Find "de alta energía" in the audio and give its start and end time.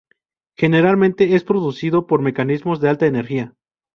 2.75-3.53